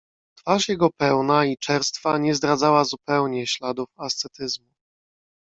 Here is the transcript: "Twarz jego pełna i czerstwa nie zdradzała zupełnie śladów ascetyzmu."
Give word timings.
"Twarz 0.39 0.67
jego 0.67 0.89
pełna 0.97 1.45
i 1.45 1.57
czerstwa 1.57 2.17
nie 2.17 2.35
zdradzała 2.35 2.83
zupełnie 2.83 3.47
śladów 3.47 3.87
ascetyzmu." 3.97 4.73